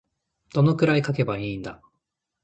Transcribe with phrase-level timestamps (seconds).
[0.51, 1.79] どれくらい書けばいいんだ。